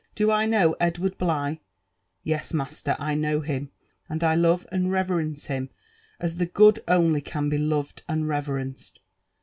—do 0.15 0.31
I 0.31 0.47
know 0.47 0.75
Edward 0.79 1.19
BlighT— 1.19 1.59
^Yes, 2.25 2.55
master 2.55 2.95
I 2.97 3.11
I 3.11 3.13
know 3.13 3.41
him, 3.41 3.69
and 4.09 4.23
I 4.23 4.33
love 4.33 4.65
and 4.71 4.91
reverence 4.91 5.45
him 5.45 5.69
as 6.19 6.37
the 6.37 6.47
good 6.47 6.79
only 6.87 7.21
can 7.21 7.49
be 7.49 7.59
loved 7.59 8.01
and 8.09 8.27
reverenced. 8.27 8.99